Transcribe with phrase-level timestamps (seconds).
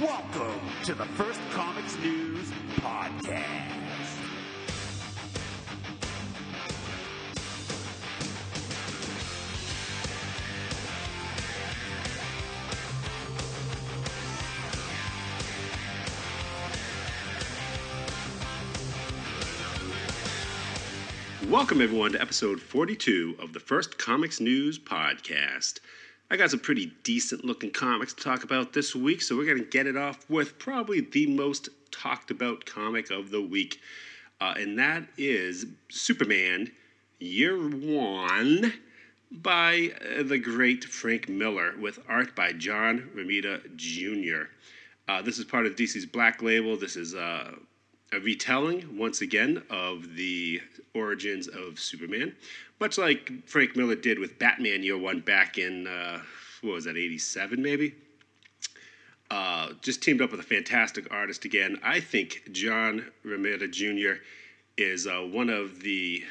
[0.00, 3.44] Welcome to the First Comics News Podcast.
[21.46, 25.80] Welcome, everyone, to episode 42 of the First Comics News Podcast.
[26.32, 29.58] I got some pretty decent looking comics to talk about this week, so we're going
[29.58, 33.80] to get it off with probably the most talked about comic of the week,
[34.40, 36.70] uh, and that is Superman
[37.18, 38.72] Year One
[39.32, 44.50] by uh, the great Frank Miller with art by John Romita Jr.
[45.08, 46.76] Uh, this is part of DC's Black Label.
[46.76, 47.56] This is uh,
[48.12, 50.60] a retelling, once again, of the
[50.94, 52.34] origins of Superman,
[52.80, 56.20] much like Frank Miller did with Batman Year One back in, uh,
[56.62, 57.94] what was that, 87 maybe?
[59.30, 61.78] Uh, just teamed up with a fantastic artist again.
[61.84, 64.20] I think John Romita Jr.
[64.76, 66.24] is uh, one of the,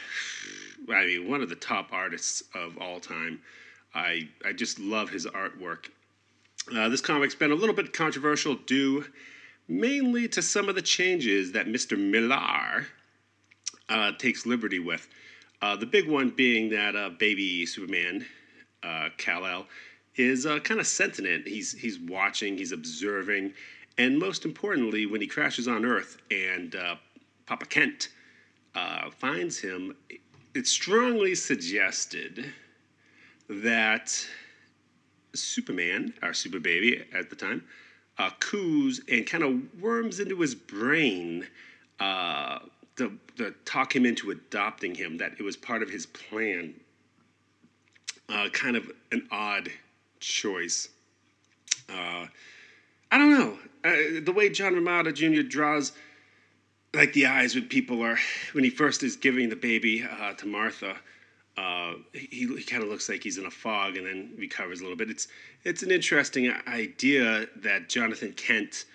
[0.89, 3.39] I mean, one of the top artists of all time.
[3.95, 5.89] I, I just love his artwork.
[6.75, 9.05] Uh, this comic's been a little bit controversial due
[9.69, 11.97] mainly to some of the changes that Mr.
[11.97, 12.87] Miller
[13.87, 15.07] uh, takes liberty with.
[15.61, 18.25] Uh, the big one being that uh, baby Superman,
[18.83, 19.67] uh, Kal-El,
[20.15, 21.47] is uh, kind of sentient.
[21.47, 23.53] He's he's watching, he's observing,
[23.97, 26.95] and most importantly, when he crashes on Earth and uh,
[27.45, 28.09] Papa Kent
[29.17, 29.95] finds him,
[30.55, 32.53] it's strongly suggested
[33.49, 34.25] that
[35.33, 37.63] Superman, our super baby at the time,
[38.19, 41.47] uh, coos and kind of worms into his brain
[41.99, 42.59] uh,
[42.97, 46.73] to, to, talk him into adopting him, that it was part of his plan.
[48.27, 49.69] Uh, kind of an odd
[50.19, 50.89] choice.
[51.89, 52.27] Uh,
[53.11, 53.57] I don't know.
[53.83, 55.41] Uh, the way John Romita Jr.
[55.47, 55.93] draws,
[56.93, 58.19] like the eyes when people are,
[58.51, 60.97] when he first is giving the baby uh, to Martha,
[61.59, 64.83] uh, he, he kind of looks like he's in a fog and then recovers a
[64.83, 65.09] little bit.
[65.09, 65.27] It's
[65.65, 68.85] it's an interesting idea that Jonathan Kent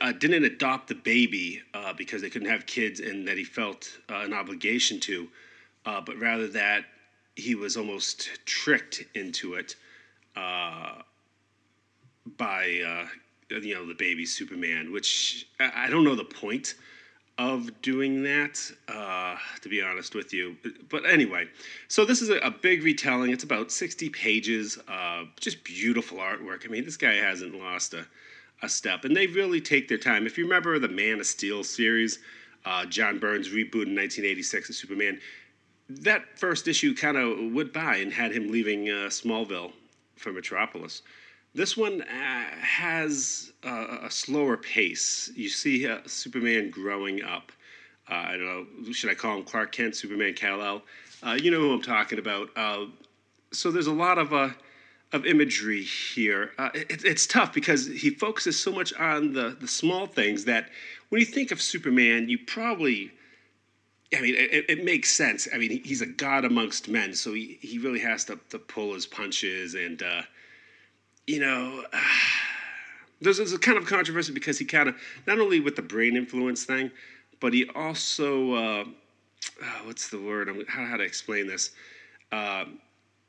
[0.00, 3.98] uh, didn't adopt the baby uh, because they couldn't have kids and that he felt
[4.10, 5.28] uh, an obligation to,
[5.86, 6.86] uh, but rather that
[7.36, 9.76] he was almost tricked into it
[10.34, 11.02] uh,
[12.36, 12.64] by
[13.48, 16.74] you know the baby Superman, which I, I don't know the point
[17.38, 20.56] of doing that, uh, to be honest with you.
[20.90, 21.46] But anyway,
[21.88, 23.30] so this is a, a big retelling.
[23.30, 26.66] It's about 60 pages, uh, just beautiful artwork.
[26.66, 28.06] I mean, this guy hasn't lost a,
[28.62, 30.26] a step, and they really take their time.
[30.26, 32.18] If you remember the Man of Steel series,
[32.64, 35.18] uh, John Byrne's reboot in 1986 of Superman,
[35.88, 39.72] that first issue kind of went by and had him leaving uh, Smallville
[40.16, 41.02] for Metropolis.
[41.54, 45.30] This one uh, has a slower pace.
[45.34, 47.52] You see uh, Superman growing up.
[48.10, 48.46] Uh, I don't
[48.86, 50.82] know, should I call him Clark Kent, Superman Kal-El?
[51.22, 52.48] Uh, you know who I'm talking about.
[52.56, 52.86] Uh,
[53.52, 54.32] so there's a lot of
[55.12, 56.52] of imagery here.
[56.74, 60.70] It, it's tough because he focuses so much on the, the small things that
[61.10, 63.12] when you think of Superman, you probably
[64.16, 65.48] I mean, it, it, makes sense.
[65.54, 68.92] I mean, he's a god amongst men, so he, he really has to, to pull
[68.92, 70.22] his punches and uh,
[71.26, 71.84] you know,
[73.20, 74.96] there's, there's a kind of controversy because he kind of
[75.26, 76.90] not only with the brain influence thing,
[77.40, 78.84] but he also uh,
[79.62, 80.48] uh, what's the word?
[80.48, 81.70] I'm, how how to explain this?
[82.30, 82.64] Uh,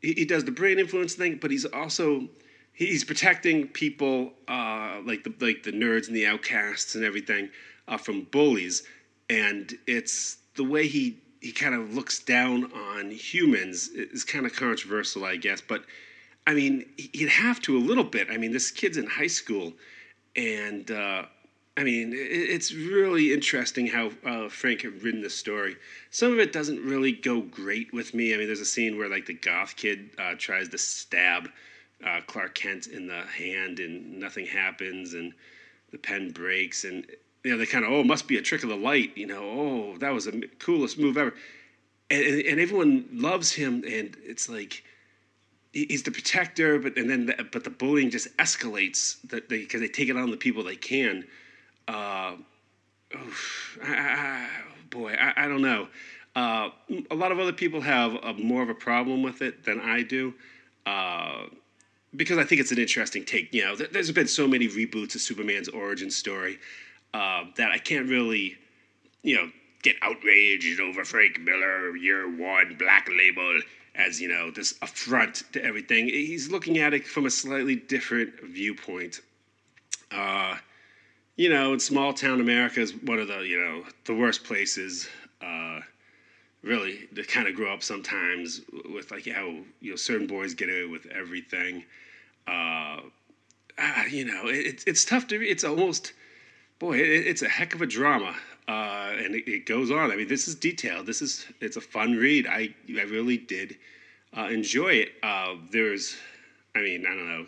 [0.01, 2.27] he, he, does the brain influence thing, but he's also
[2.73, 7.49] he's protecting people uh, like the like the nerds and the outcasts and everything
[7.87, 8.83] uh, from bullies,
[9.29, 14.53] and it's the way he he kind of looks down on humans is kind of
[14.53, 15.83] controversial, I guess, but
[16.45, 18.27] I mean, you'd have to a little bit.
[18.29, 19.73] I mean, this kid's in high school,
[20.35, 21.23] and uh,
[21.75, 25.75] I mean, it's really interesting how uh, Frank had written this story.
[26.11, 28.33] Some of it doesn't really go great with me.
[28.33, 31.49] I mean, there's a scene where like the goth kid uh, tries to stab
[32.05, 35.33] uh, Clark Kent in the hand, and nothing happens, and
[35.91, 37.05] the pen breaks, and
[37.43, 39.11] you know they kind of oh, must be a trick of the light.
[39.15, 41.33] You know, oh, that was the coolest move ever,
[42.11, 44.83] and, and everyone loves him, and it's like
[45.73, 49.87] he's the protector, but and then the, but the bullying just escalates that because they,
[49.87, 51.25] they, take it on the people they can.
[51.87, 52.35] Uh,
[53.15, 54.49] oof, I, I,
[54.89, 55.87] boy, I, I, don't know.
[56.35, 56.69] Uh,
[57.11, 60.03] a lot of other people have a, more of a problem with it than I
[60.03, 60.33] do.
[60.85, 61.45] Uh,
[62.15, 63.53] because I think it's an interesting take.
[63.53, 66.59] You know, there's been so many reboots of Superman's origin story
[67.13, 68.55] uh, that I can't really,
[69.23, 69.49] you know,
[69.81, 73.59] get outraged over Frank Miller Year One Black Label
[73.95, 76.07] as you know this affront to everything.
[76.07, 79.21] He's looking at it from a slightly different viewpoint.
[80.11, 80.57] Uh,
[81.35, 85.07] you know, in small town America is one of the you know the worst places.
[85.41, 85.81] Uh,
[86.61, 88.61] really, to kind of grow up sometimes
[88.93, 89.47] with like how
[89.81, 91.83] you know certain boys get away with everything.
[92.47, 93.01] Uh,
[93.77, 95.35] ah, you know, it, it's tough to.
[95.35, 96.13] It's almost,
[96.79, 98.35] boy, it, it's a heck of a drama,
[98.67, 100.11] uh, and it, it, goes on.
[100.11, 101.05] I mean, this is detailed.
[101.05, 102.47] This is it's a fun read.
[102.47, 103.77] I I really did
[104.35, 105.13] uh, enjoy it.
[105.21, 106.15] Uh, there's,
[106.75, 107.45] I mean, I don't know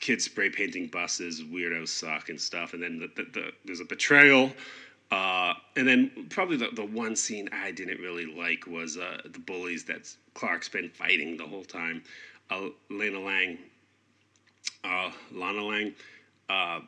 [0.00, 3.84] kids spray painting buses, weirdos suck and stuff, and then the, the, the, there's a
[3.84, 4.52] betrayal.
[5.10, 9.38] Uh, and then probably the, the one scene I didn't really like was uh, the
[9.38, 12.02] bullies that Clark's been fighting the whole time.
[12.50, 13.58] Uh, Lena Lang,
[14.82, 15.94] uh, Lana Lang,
[16.48, 16.80] uh,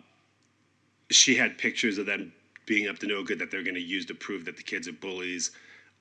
[1.11, 2.32] she had pictures of them
[2.66, 4.88] being up to no good that they're going to use to prove that the kids
[4.88, 5.52] are bullies.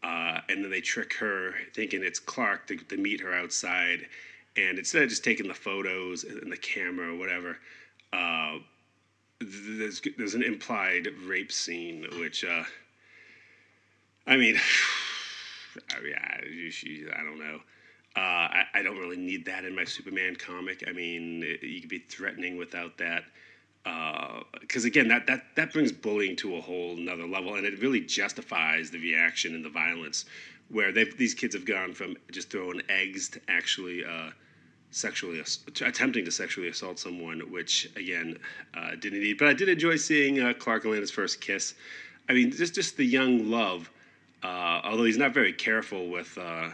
[0.03, 4.05] Uh, and then they trick her thinking it's Clark to, meet her outside
[4.57, 7.57] and instead of just taking the photos and the camera or whatever,
[8.13, 8.57] uh,
[9.41, 12.63] there's there's an implied rape scene, which uh,
[14.25, 14.55] I mean,
[15.95, 17.59] I, mean, I, I don't know.
[18.15, 20.85] Uh, I, I, don't really need that in my Superman comic.
[20.87, 23.25] I mean, it, you could be threatening without that.
[24.59, 27.79] Because uh, again, that, that, that brings bullying to a whole another level, and it
[27.79, 30.25] really justifies the reaction and the violence.
[30.69, 34.31] Where these kids have gone from just throwing eggs to actually uh,
[34.89, 35.43] sexually
[35.81, 38.39] attempting to sexually assault someone, which again
[38.75, 39.37] uh, didn't need.
[39.37, 41.75] But I did enjoy seeing uh, Clark and Lena's first kiss.
[42.27, 43.91] I mean, just just the young love.
[44.41, 46.69] Uh, although he's not very careful with uh,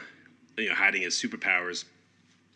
[0.58, 1.84] you know hiding his superpowers.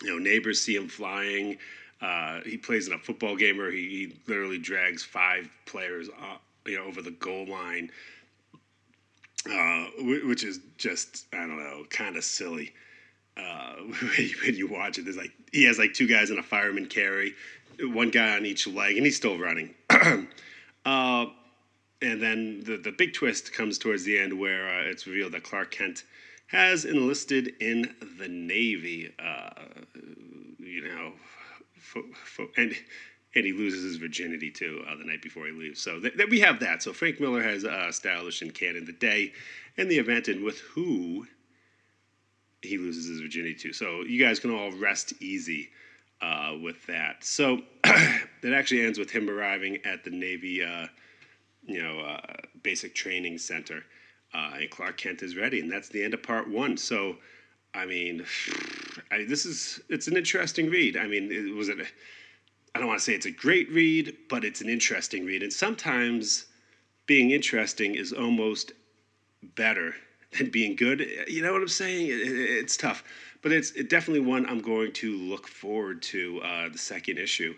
[0.02, 1.58] You know, neighbors see him flying.
[2.02, 6.38] Uh, he plays in a football game where he, he literally drags five players uh,
[6.66, 7.90] you know over the goal line,
[10.00, 12.74] which is just I don't know, kind of silly
[13.38, 13.76] uh,
[14.44, 17.34] when you watch it, there's like he has like two guys in a fireman carry,
[17.80, 19.74] one guy on each leg, and he's still running.
[20.86, 21.26] uh,
[22.02, 25.44] and then the the big twist comes towards the end where uh, it's revealed that
[25.44, 26.04] Clark Kent
[26.48, 29.14] has enlisted in the Navy.
[29.20, 29.50] Uh,
[30.60, 31.14] you know,
[31.86, 32.76] for, for, and
[33.36, 35.82] and he loses his virginity too uh, the night before he leaves.
[35.82, 36.82] So th- th- we have that.
[36.82, 39.34] So Frank Miller has uh, established in canon the day
[39.78, 41.28] and the event and with who
[42.62, 43.74] he loses his virginity too.
[43.74, 45.70] So you guys can all rest easy
[46.22, 47.24] uh, with that.
[47.24, 50.88] So it actually ends with him arriving at the Navy, uh,
[51.64, 52.22] you know, uh,
[52.64, 53.84] basic training center,
[54.34, 56.78] uh, and Clark Kent is ready, and that's the end of part one.
[56.78, 57.18] So,
[57.76, 58.26] I mean,
[59.12, 60.98] I, this is it's an interesting read.
[60.98, 61.78] I mean, it was it.
[62.74, 65.52] I don't want to say it's a great read, but it's an interesting read, and
[65.52, 66.46] sometimes
[67.06, 68.72] being interesting is almost
[69.56, 69.96] better
[70.38, 71.08] than being good.
[71.28, 72.08] You know what I'm saying?
[72.08, 73.04] It, it, it's tough,
[73.42, 77.56] but it's it definitely one I'm going to look forward to uh, the second issue.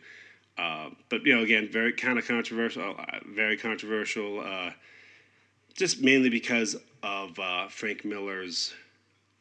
[0.58, 4.72] Uh, but you know, again, very kind of controversial, uh, very controversial, uh,
[5.75, 8.74] just mainly because of uh, Frank Miller's,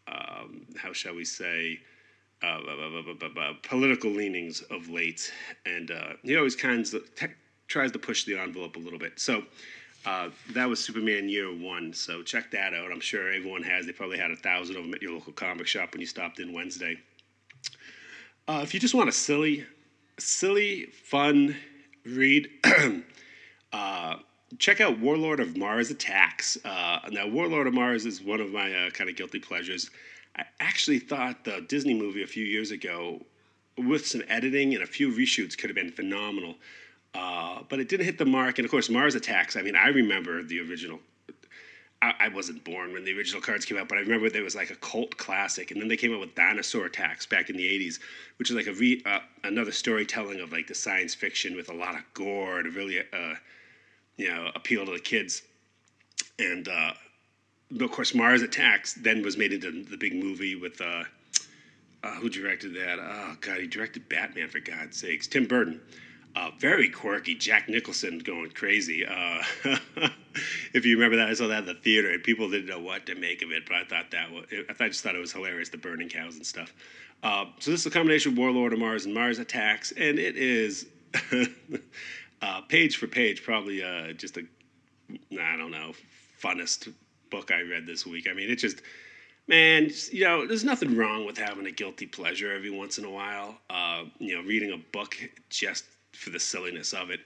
[0.08, 1.78] um, how shall we say,
[2.42, 2.60] uh,
[3.62, 5.32] political leanings of late,
[5.64, 5.90] and
[6.22, 7.30] he always kind of
[7.68, 9.18] tries to push the envelope a little bit.
[9.18, 9.42] So
[10.06, 12.92] uh, that was Superman Year One, so check that out.
[12.92, 13.86] I'm sure everyone has.
[13.86, 16.38] They probably had a thousand of them at your local comic shop when you stopped
[16.38, 16.96] in Wednesday.
[18.46, 19.66] Uh, if you just want a silly,
[20.18, 21.56] silly, fun
[22.04, 22.48] read,
[23.72, 24.16] uh,
[24.58, 26.56] check out Warlord of Mars Attacks.
[26.64, 29.90] Uh, now, Warlord of Mars is one of my uh, kind of guilty pleasures.
[30.36, 33.24] I actually thought the Disney movie a few years ago,
[33.78, 36.56] with some editing and a few reshoots, could have been phenomenal.
[37.14, 38.58] Uh, but it didn't hit the mark.
[38.58, 39.56] And of course, Mars Attacks.
[39.56, 41.00] I mean, I remember the original.
[42.02, 44.54] I, I, wasn't born when the original cards came out, but I remember there was
[44.54, 47.66] like a cult classic, and then they came out with Dinosaur Attacks back in the
[47.66, 47.98] '80s,
[48.38, 51.74] which is like a re, uh, another storytelling of like the science fiction with a
[51.74, 53.34] lot of gore to really, uh,
[54.16, 55.42] you know, appeal to the kids.
[56.38, 56.92] And uh,
[57.80, 61.04] of course, Mars Attacks then was made into the big movie with uh,
[62.02, 62.98] uh, who directed that?
[63.00, 65.80] Oh God, he directed Batman for God's sakes, Tim Burton.
[66.36, 67.34] Uh, very quirky.
[67.34, 69.06] Jack Nicholson going crazy.
[69.06, 69.42] Uh,
[70.74, 73.06] if you remember that, I saw that in the theater, and people didn't know what
[73.06, 73.64] to make of it.
[73.66, 74.44] But I thought that was,
[74.78, 76.74] I just thought it was hilarious, the burning cows and stuff.
[77.22, 80.36] Uh, so this is a combination of Warlord of Mars and Mars Attacks, and it
[80.36, 80.86] is
[82.42, 84.42] uh, page for page, probably uh, just a,
[85.40, 85.92] I don't know,
[86.42, 86.92] funnest
[87.30, 88.26] book I read this week.
[88.30, 88.82] I mean, it just
[89.48, 93.10] man, you know, there's nothing wrong with having a guilty pleasure every once in a
[93.10, 93.58] while.
[93.70, 95.16] Uh, you know, reading a book
[95.48, 97.20] just for the silliness of it.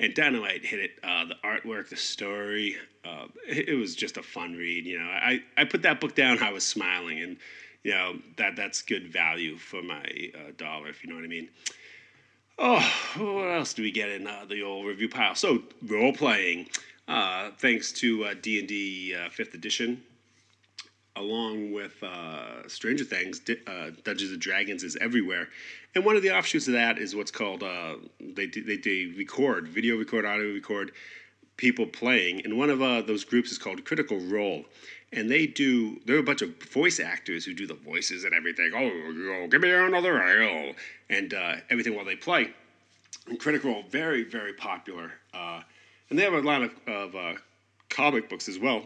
[0.00, 0.90] And Dynamite hit it.
[1.04, 4.86] Uh, the artwork, the story, uh, it, it, was just a fun read.
[4.86, 6.42] You know, I, I put that book down.
[6.42, 7.36] I was smiling, and
[7.84, 10.04] you know that that's good value for my
[10.34, 11.48] uh, dollar, if you know what I mean.
[12.58, 12.80] Oh,
[13.16, 15.34] what else do we get in uh, the old review pile?
[15.34, 16.68] So role playing,
[17.08, 20.02] uh, thanks to uh, D and D uh, Fifth Edition,
[21.16, 25.48] along with uh, Stranger Things, uh, Dungeons and Dragons is everywhere,
[25.96, 29.66] and one of the offshoots of that is what's called uh, they, they they record
[29.66, 30.92] video record audio record
[31.56, 34.64] people playing, and one of those groups is called Critical Role,
[35.14, 38.72] and they do they're a bunch of voice actors who do the voices and everything.
[38.74, 40.74] Oh, give me another ale
[41.08, 42.52] and uh, everything while they play.
[43.26, 45.62] And Critical Role very very popular, uh,
[46.10, 47.38] and they have a lot of, of
[47.88, 48.84] comic books as well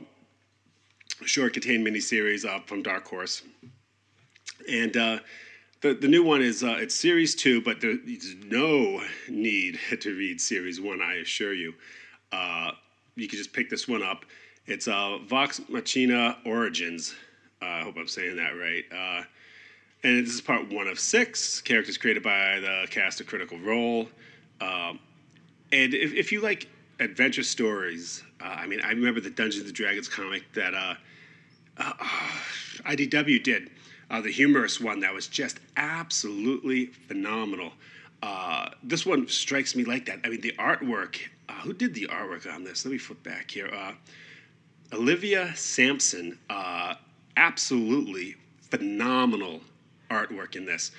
[1.24, 3.42] short contained miniseries uh, from Dark Horse.
[4.70, 5.18] And uh,
[5.80, 10.40] the, the new one is uh, it's series two, but there's no need to read
[10.40, 11.74] series one, I assure you.
[12.32, 12.72] Uh,
[13.16, 14.24] you can just pick this one up.
[14.68, 17.14] It's uh, Vox Machina Origins.
[17.62, 18.84] Uh, I hope I'm saying that right.
[18.92, 19.24] Uh,
[20.04, 21.62] and this is part one of six.
[21.62, 24.08] Characters created by the cast of Critical Role.
[24.60, 25.00] Um,
[25.72, 26.68] and if, if you like
[27.00, 30.94] adventure stories, uh, I mean, I remember the Dungeons and Dragons comic that uh,
[31.78, 31.92] uh,
[32.84, 33.70] IDW did,
[34.10, 37.72] the humorous one that was just absolutely phenomenal.
[38.82, 40.18] This one strikes me like that.
[40.24, 41.16] I mean, the artwork.
[41.62, 42.84] Who did the artwork on this?
[42.84, 43.70] Let me flip back here.
[44.92, 46.38] Olivia Samson,
[47.36, 48.36] absolutely
[48.70, 49.60] phenomenal
[50.10, 50.90] artwork in this.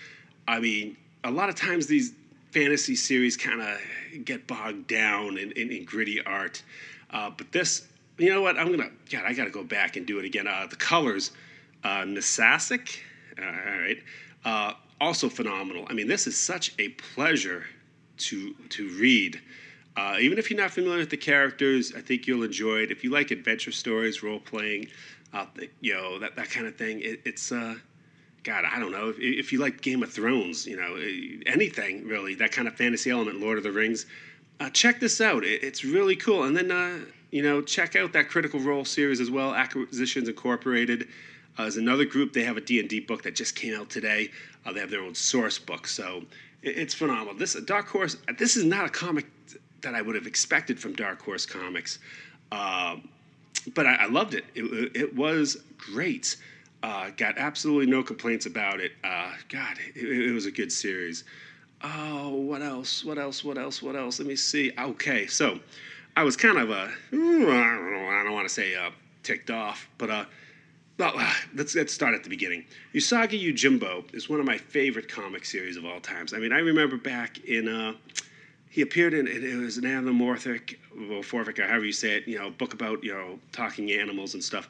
[0.48, 2.14] I mean, a lot of times these
[2.52, 6.64] fantasy series kind of get bogged down in, in, in gritty art.
[7.12, 8.58] Uh, but this, you know what?
[8.58, 10.48] I'm gonna, God, I gotta go back and do it again.
[10.48, 11.32] Uh, the colors,
[11.84, 13.98] uh, uh, all right,
[14.46, 15.86] uh, also phenomenal.
[15.90, 17.66] I mean, this is such a pleasure
[18.18, 19.40] to to read.
[20.00, 22.92] Uh, even if you're not familiar with the characters, I think you'll enjoy it.
[22.92, 24.88] If you like adventure stories, role playing,
[25.34, 25.46] uh,
[25.82, 27.76] you know that that kind of thing, it, it's uh,
[28.44, 29.10] God, I don't know.
[29.10, 30.96] If, if, you like Game of Thrones, you know,
[31.46, 34.06] anything really, that kind of fantasy element, Lord of the Rings,
[34.62, 35.44] uh, check this out.
[35.44, 36.44] It, it's really cool.
[36.46, 37.00] And then, uh,
[37.32, 39.54] you know, check out that Critical Role series as well.
[39.54, 41.10] Acquisitions Incorporated
[41.60, 42.32] uh, is another group.
[42.32, 44.32] They have a D&D book that just came out today.
[44.66, 45.88] Uh, they have their own source book.
[45.88, 46.24] So
[46.62, 47.34] it, it's phenomenal.
[47.34, 49.26] This Dark Horse, this is not a comic
[49.82, 52.00] that I would have expected from Dark Horse Comics.
[52.52, 52.98] Uh,
[53.76, 54.46] but I, I, loved it.
[54.56, 56.38] It, it was great.
[56.82, 58.94] Uh, got absolutely no complaints about it.
[59.04, 61.24] Uh, God, it, it, was a good series.
[61.84, 63.04] Oh, what else?
[63.04, 63.44] What else?
[63.44, 63.82] What else?
[63.82, 64.20] What else?
[64.20, 64.72] Let me see.
[64.78, 65.60] Okay, so
[66.16, 68.92] I was kind of a, I don't, know, I don't want to say uh,
[69.24, 70.26] ticked off, but uh,
[70.98, 72.66] well, uh, let's, let's start at the beginning.
[72.94, 76.34] Usagi Yojimbo is one of my favorite comic series of all times.
[76.34, 77.94] I mean, I remember back in, uh,
[78.70, 80.78] he appeared in, it was an anamorphic,
[81.10, 81.24] or
[81.68, 84.70] however you say it, you know, book about, you know, talking animals and stuff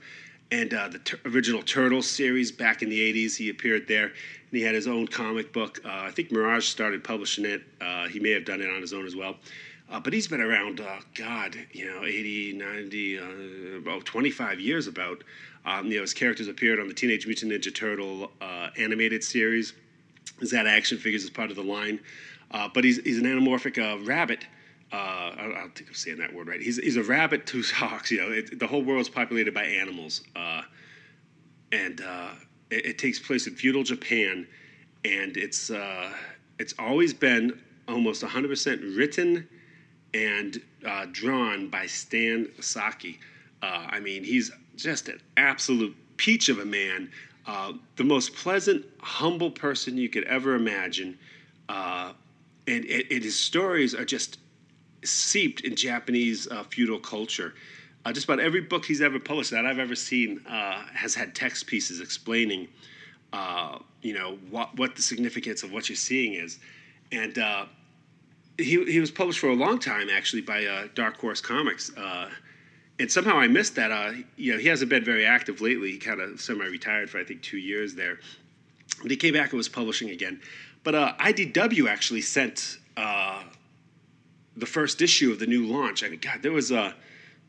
[0.52, 3.36] and uh, the original turtle series back in the 80s.
[3.36, 4.14] He appeared there, and
[4.52, 5.80] he had his own comic book.
[5.86, 7.62] Uh, I think Mirage started publishing it.
[7.80, 9.36] Uh, he may have done it on his own as well.
[9.92, 14.88] Uh, but he's been around, uh, God, you know, 80, 90, uh, about 25 years
[14.88, 15.24] about.
[15.66, 18.32] Um, you know, his characters appeared on the Teenage Mutant Ninja Turtle
[18.78, 19.74] animated series.
[20.40, 22.00] His that action figures as part of the line.
[22.52, 24.46] But he's, he's an anamorphic rabbit
[24.92, 24.96] uh,
[25.38, 26.62] I don't think I'm saying that word right.
[26.62, 28.12] He's, he's a rabbit who talks.
[28.12, 30.64] You know, it, the whole world's populated by animals, uh,
[31.72, 32.32] and uh,
[32.72, 34.48] it, it, takes place in feudal Japan,
[35.06, 36.12] and it's uh,
[36.58, 39.48] it's always been almost 100% written
[40.14, 43.20] and uh, drawn by Stan Sakai.
[43.62, 47.12] Uh, I mean, he's just an absolute peach of a man,
[47.96, 51.18] the most pleasant, humble person you could ever imagine.
[52.70, 54.38] And, and his stories are just
[55.04, 57.54] seeped in Japanese uh, feudal culture.
[58.06, 61.36] Uh, just about every book he's ever published that I've ever seen uh, has had
[61.36, 62.68] text pieces explaining,
[63.34, 66.60] uh, you know, what what the significance of what you're seeing is,
[67.12, 67.66] and uh,
[68.58, 71.92] he he was published for a long time actually by uh, Dark Horse Comics.
[73.00, 74.16] and somehow I missed that.
[74.38, 75.92] you know, he hasn't been very active lately.
[75.92, 78.20] He kind of semi-retired for I think two years there.
[79.02, 80.42] But he came back and was publishing again.
[80.84, 82.80] But IDW actually sent
[84.60, 86.04] the first issue of the new launch.
[86.04, 86.94] I mean, God, there was a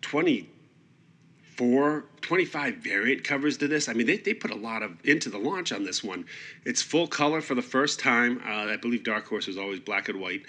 [0.03, 3.89] 24, 25 variant covers to this.
[3.89, 6.27] I mean, they, they put a lot of into the launch on this one.
[6.65, 8.43] It's full color for the first time.
[8.47, 10.43] Uh, I believe Dark Horse was always black and white.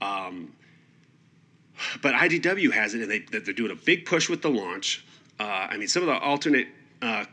[0.00, 0.52] Um,
[2.02, 5.04] but IDW has it, and they, they're doing a big push with the launch.
[5.40, 6.68] Uh, I mean, some of the alternate
[7.00, 7.24] uh,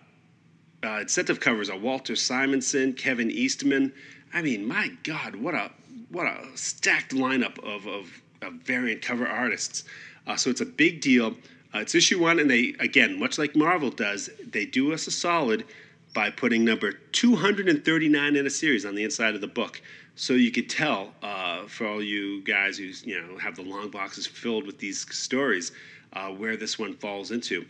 [0.83, 3.93] uh, incentive covers are Walter Simonson, Kevin Eastman.
[4.33, 5.71] I mean, my God, what a
[6.09, 9.83] what a stacked lineup of, of uh, variant cover artists.
[10.27, 11.35] Uh, so it's a big deal.
[11.73, 15.11] Uh, it's issue one, and they, again, much like Marvel does, they do us a
[15.11, 15.65] solid
[16.13, 19.81] by putting number 239 in a series on the inside of the book.
[20.15, 23.89] So you could tell uh, for all you guys who you know have the long
[23.89, 25.71] boxes filled with these stories,
[26.13, 27.65] uh, where this one falls into.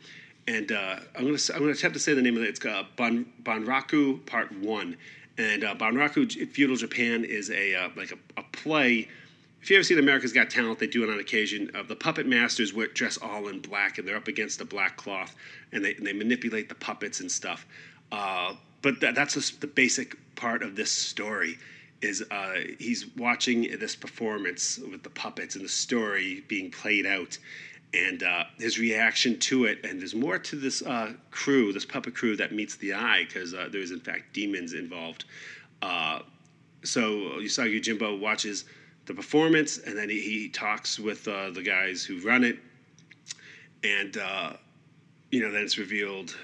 [0.47, 2.49] And uh, I'm gonna I'm gonna attempt to say the name of it.
[2.49, 4.97] It's uh, Ban Banraku Part One,
[5.39, 9.07] and uh, Feudal Japan is a uh, like a, a play
[9.61, 11.69] if you ever seen America's Got Talent, they do it on occasion.
[11.73, 14.97] Of the puppet masters wear dress all in black, and they're up against a black
[14.97, 15.35] cloth,
[15.71, 17.65] and they and they manipulate the puppets and stuff.
[18.11, 21.57] Uh, but that, that's just the basic part of this story.
[22.01, 27.37] Is uh, he's watching this performance with the puppets and the story being played out,
[27.93, 29.83] and uh, his reaction to it.
[29.83, 33.53] And there's more to this uh, crew, this puppet crew that meets the eye, because
[33.53, 35.25] uh, there's in fact demons involved.
[35.81, 36.19] Uh,
[36.83, 37.01] so
[37.39, 38.65] Usagi Yojimbo watches
[39.05, 42.59] the performance, and then he, he talks with uh, the guys who run it,
[43.83, 44.53] and uh,
[45.31, 46.35] you know then it's revealed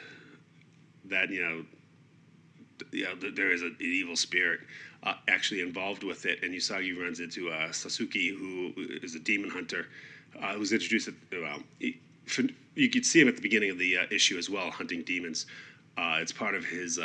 [1.05, 1.65] that you know,
[2.91, 4.61] you know there is a, an evil spirit
[5.03, 8.73] uh, actually involved with it, and Usagi runs into uh, Sasuke, who
[9.03, 9.87] is a demon hunter,
[10.41, 11.07] uh, was introduced.
[11.07, 11.59] At, well,
[12.25, 12.43] for,
[12.75, 15.45] you could see him at the beginning of the uh, issue as well, hunting demons.
[15.97, 16.99] it's part of his.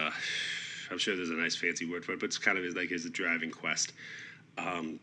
[0.91, 2.89] I'm sure there's a nice fancy word for it, but it's kind of his, like
[2.89, 3.93] his driving quest.
[4.59, 4.99] Um,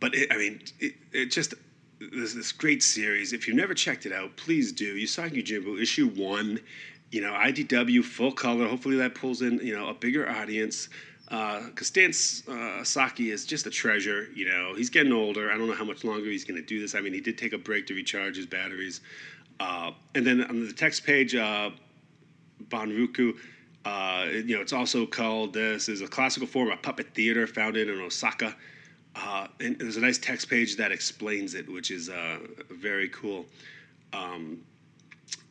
[0.00, 1.54] but it, I mean, it, it just
[2.00, 3.32] there's this great series.
[3.32, 4.96] If you've never checked it out, please do.
[4.96, 6.60] Usagi Yojimbo issue one,
[7.10, 8.68] you know, IDW full color.
[8.68, 10.88] Hopefully that pulls in you know a bigger audience.
[11.28, 11.92] Because
[12.48, 14.28] uh, uh, Sakai is just a treasure.
[14.34, 15.50] You know, he's getting older.
[15.50, 16.94] I don't know how much longer he's going to do this.
[16.94, 19.02] I mean, he did take a break to recharge his batteries.
[19.60, 21.70] Uh, and then on the text page, uh,
[22.68, 23.36] Banraku,
[23.84, 27.88] uh, you know, it's also called this is a classical form of puppet theater founded
[27.88, 28.56] in Osaka.
[29.14, 32.38] Uh, and there's a nice text page that explains it, which is uh,
[32.70, 33.44] very cool.
[34.12, 34.60] Um,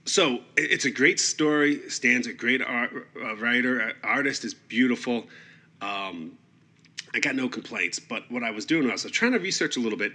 [0.06, 1.88] so it's a great story.
[1.90, 3.94] Stan's a great art, uh, writer.
[4.04, 5.26] Artist is beautiful.
[5.82, 6.38] Um,
[7.14, 8.00] I got no complaints.
[8.00, 10.14] But what I was doing was I was trying to research a little bit,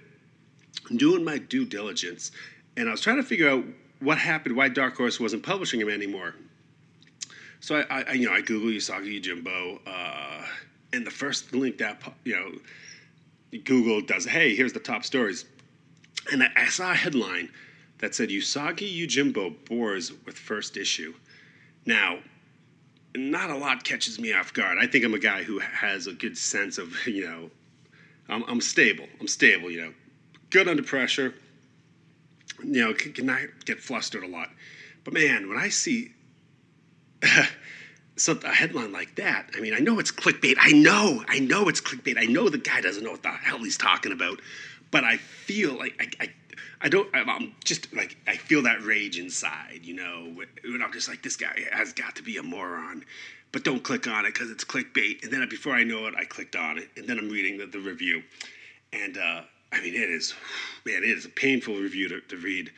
[0.96, 2.33] doing my due diligence,
[2.77, 3.64] and I was trying to figure out
[4.01, 6.35] what happened, why Dark Horse wasn't publishing him anymore.
[7.61, 10.46] So I, I you know, I Google Usagi Yojimbo, uh,
[10.92, 15.44] and the first link that you know Google does, hey, here's the top stories.
[16.33, 17.51] And I, saw a headline
[17.98, 21.14] that said Usagi Yojimbo bores with first issue.
[21.85, 22.18] Now,
[23.14, 24.79] not a lot catches me off guard.
[24.79, 27.51] I think I'm a guy who has a good sense of, you know,
[28.29, 29.07] I'm, I'm stable.
[29.20, 29.92] I'm stable, you know,
[30.51, 31.35] good under pressure.
[32.62, 34.48] You know, can, can I get flustered a lot?
[35.05, 36.12] But man, when I see
[37.22, 40.57] a headline like that, I mean, I know it's clickbait.
[40.59, 42.18] I know, I know it's clickbait.
[42.18, 44.40] I know the guy doesn't know what the hell he's talking about,
[44.90, 46.33] but I feel like I, I,
[46.81, 47.09] I don't.
[47.14, 50.42] I'm just like I feel that rage inside, you know.
[50.64, 53.05] And I'm just like, this guy has got to be a moron.
[53.53, 55.22] But don't click on it because it's clickbait.
[55.22, 57.66] And then before I know it, I clicked on it, and then I'm reading the,
[57.66, 58.22] the review,
[58.94, 60.35] and uh, I mean, it is,
[60.85, 62.70] man, it is a painful review to, to read.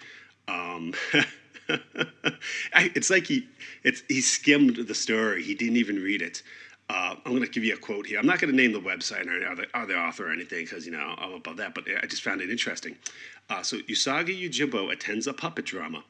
[0.46, 0.94] Um,
[1.68, 3.48] I, it's like he
[3.82, 5.42] it's he skimmed the story.
[5.42, 6.42] He didn't even read it.
[6.90, 8.18] Uh, I'm going to give you a quote here.
[8.18, 10.84] I'm not going to name the website or the, or the author or anything because
[10.84, 11.74] you know I'm above that.
[11.74, 12.96] But I just found it interesting.
[13.48, 16.04] Uh, so Usagi Yojimbo attends a puppet drama.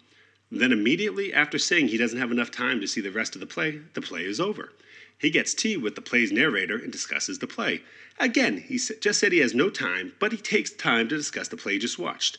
[0.50, 3.46] Then immediately after saying he doesn't have enough time to see the rest of the
[3.46, 4.72] play, the play is over.
[5.18, 7.82] He gets tea with the play's narrator and discusses the play.
[8.18, 11.56] Again, he just said he has no time, but he takes time to discuss the
[11.56, 12.38] play he just watched.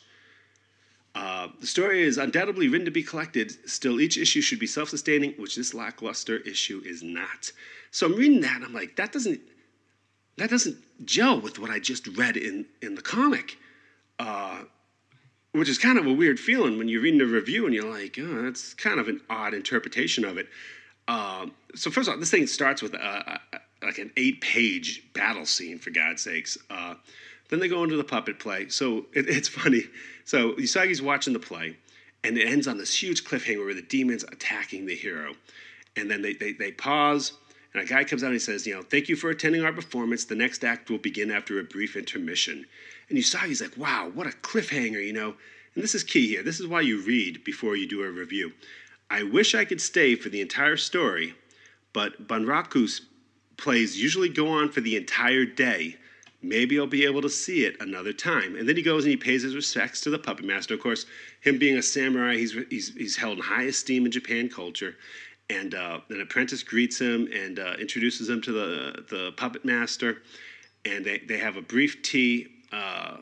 [1.16, 3.50] Uh, the story is undoubtedly written to be collected.
[3.68, 7.50] Still, each issue should be self-sustaining, which this lackluster issue is not.
[7.90, 9.40] So I'm reading that, and I'm like, that doesn't
[10.36, 10.76] that doesn't
[11.06, 13.56] gel with what I just read in in the comic,
[14.18, 14.64] uh,
[15.52, 18.18] which is kind of a weird feeling when you're reading a review and you're like,
[18.20, 20.48] oh, that's kind of an odd interpretation of it.
[21.08, 25.46] Uh, so first of all, this thing starts with a, a, like an eight-page battle
[25.46, 26.58] scene, for God's sakes.
[26.68, 26.96] Uh,
[27.48, 28.68] then they go into the puppet play.
[28.68, 29.84] So it, it's funny.
[30.26, 31.76] So Usagi's watching the play,
[32.24, 35.34] and it ends on this huge cliffhanger where the demon's attacking the hero.
[35.94, 37.32] And then they, they, they pause,
[37.72, 39.72] and a guy comes out and he says, You know, thank you for attending our
[39.72, 40.24] performance.
[40.24, 42.66] The next act will begin after a brief intermission.
[43.08, 45.34] And Usagi's like, Wow, what a cliffhanger, you know.
[45.74, 46.42] And this is key here.
[46.42, 48.52] This is why you read before you do a review.
[49.08, 51.34] I wish I could stay for the entire story,
[51.92, 53.02] but Banraku's
[53.56, 55.96] plays usually go on for the entire day
[56.42, 58.56] Maybe I'll be able to see it another time.
[58.56, 60.74] And then he goes and he pays his respects to the puppet master.
[60.74, 61.06] Of course,
[61.40, 64.96] him being a samurai, he's, he's, he's held in high esteem in Japan culture.
[65.48, 70.22] And uh, an apprentice greets him and uh, introduces him to the, the puppet master.
[70.84, 73.18] And they, they have a brief tea uh,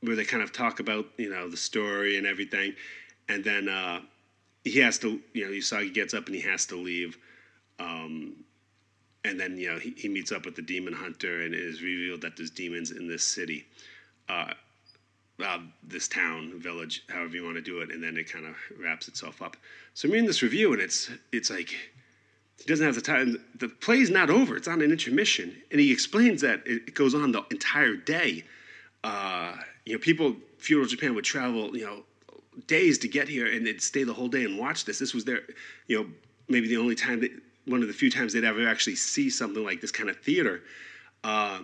[0.00, 2.74] where they kind of talk about, you know, the story and everything.
[3.28, 4.00] And then uh,
[4.64, 7.18] he has to, you know, Usagi gets up and he has to leave.
[7.78, 8.43] Um,
[9.24, 11.82] and then you know he, he meets up with the demon hunter, and it is
[11.82, 13.66] revealed that there's demons in this city,
[14.28, 14.52] uh,
[15.44, 18.54] uh, this town, village, however you want to do it, and then it kind of
[18.78, 19.56] wraps itself up.
[19.94, 21.70] So I'm reading this review, and it's it's like
[22.58, 23.42] he doesn't have the time.
[23.58, 27.32] The play's not over; it's on an intermission, and he explains that it goes on
[27.32, 28.44] the entire day.
[29.02, 32.04] Uh, you know, people feudal Japan would travel, you know,
[32.66, 34.98] days to get here, and they'd stay the whole day and watch this.
[34.98, 35.42] This was their,
[35.88, 36.08] you know,
[36.48, 37.30] maybe the only time that
[37.66, 40.62] one of the few times they'd ever actually see something like this kind of theater.
[41.22, 41.60] Uh,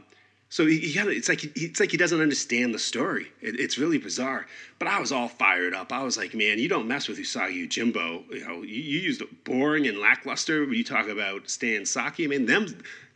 [0.49, 3.29] so he, he kinda, it's like he, it's like he doesn't understand the story.
[3.41, 4.47] It, it's really bizarre.
[4.81, 5.93] But I was all fired up.
[5.93, 8.29] I was like, man, you don't mess with Usagi Yojimbo.
[8.31, 12.25] You know, you, you used boring and lackluster when you talk about Stan Sakai.
[12.25, 12.67] I mean, them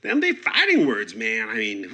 [0.03, 1.49] them they fighting words, man.
[1.49, 1.87] I mean,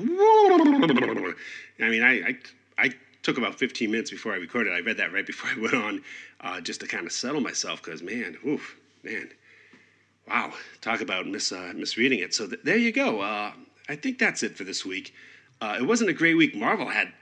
[1.81, 2.39] I mean, I, I
[2.77, 2.91] I
[3.23, 4.75] took about 15 minutes before I recorded.
[4.75, 6.03] I read that right before I went on,
[6.41, 9.31] uh, just to kind of settle myself, because man, oof, man,
[10.31, 12.33] wow, talk about mis uh, misreading it.
[12.35, 13.21] So th- there you go.
[13.21, 13.53] Uh,
[13.89, 15.13] I think that's it for this week.
[15.61, 16.55] Uh, it wasn't a great week.
[16.55, 17.13] Marvel had,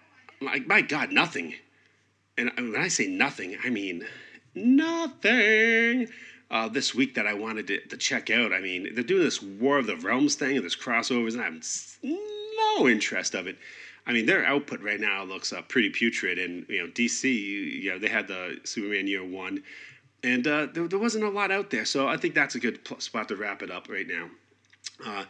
[0.41, 1.55] like, my God, nothing.
[2.37, 4.07] And when I say nothing, I mean
[4.55, 6.09] nothing.
[6.51, 8.55] Uh, this week that I wanted to, to, check out.
[8.55, 11.45] I mean, they're doing this War of the Realms thing and this crossovers, and I
[11.45, 11.63] have
[12.79, 13.59] no interest of it.
[14.07, 16.39] I mean, their output right now looks uh, pretty putrid.
[16.39, 19.63] And you know, DC, you know, they had the Superman Year One,
[20.23, 21.85] and uh, there, there, wasn't a lot out there.
[21.85, 24.29] So I think that's a good spot to wrap it up right now.
[25.05, 25.25] Uh,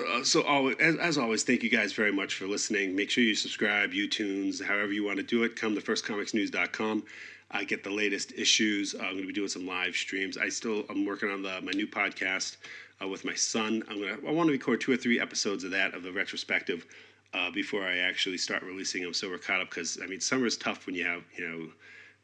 [0.00, 2.94] uh, so always, as, as, always, thank you guys very much for listening.
[2.94, 5.56] Make sure you subscribe, YouTunes, however you want to do it.
[5.56, 7.04] Come to firstcomicsnews.com.
[7.50, 8.94] I get the latest issues.
[8.94, 10.36] I'm going to be doing some live streams.
[10.36, 12.56] I still I'm working on the my new podcast
[13.00, 13.82] uh, with my son.
[13.88, 16.86] I'm gonna I want to record two or three episodes of that of the retrospective
[17.34, 19.14] uh, before I actually start releasing them.
[19.14, 21.68] So we're caught up because I mean summer is tough when you have you know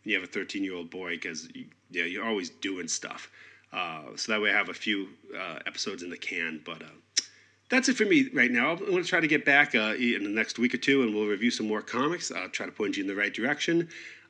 [0.05, 3.31] you have a 13 year old boy because you, yeah you're always doing stuff.
[3.73, 6.61] Uh, so that way I have a few uh, episodes in the can.
[6.65, 7.23] But uh,
[7.71, 8.73] that's it for me right now.
[8.73, 11.15] I'm going to try to get back uh, in the next week or two and
[11.15, 12.31] we'll review some more comics.
[12.31, 13.89] I'll try to point you in the right direction.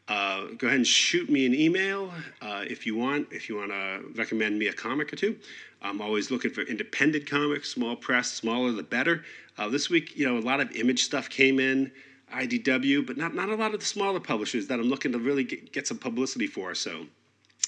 [0.08, 3.28] Uh, go ahead and shoot me an email uh, if you want.
[3.30, 5.37] If you want to recommend me a comic or two,
[5.80, 9.24] I'm always looking for independent comics, small press, smaller the better.
[9.70, 11.92] This week, you know, a lot of image stuff came in,
[12.32, 15.44] IDW, but not not a lot of the smaller publishers that I'm looking to really
[15.44, 16.74] get, get some publicity for.
[16.74, 17.06] So,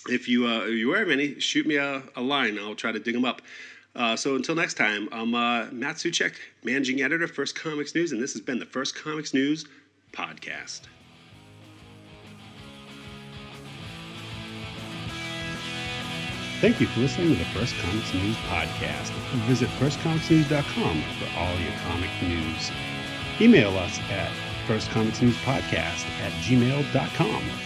[0.08, 2.58] if you uh, if you have any, shoot me a, a line.
[2.58, 3.42] I'll try to dig them up.
[3.96, 8.20] Uh, so until next time, I'm uh, Matt Suchek, managing editor, First Comics News, and
[8.20, 9.66] this has been the First Comics News
[10.12, 10.82] podcast.
[16.60, 19.10] Thank you for listening to the First Comics News podcast.
[19.46, 22.70] Visit firstcomicsnews.com for all your comic news.
[23.40, 24.30] Email us at
[24.66, 27.63] firstcomicsnewspodcast at gmail.com.